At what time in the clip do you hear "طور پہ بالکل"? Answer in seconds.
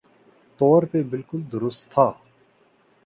0.59-1.41